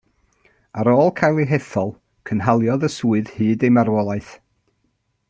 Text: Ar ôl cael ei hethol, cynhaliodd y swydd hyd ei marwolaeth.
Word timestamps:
Ar 0.79 0.87
ôl 0.93 1.11
cael 1.19 1.39
ei 1.43 1.47
hethol, 1.51 1.91
cynhaliodd 2.29 2.87
y 2.87 2.91
swydd 2.97 3.33
hyd 3.35 3.67
ei 3.69 3.75
marwolaeth. 3.79 4.35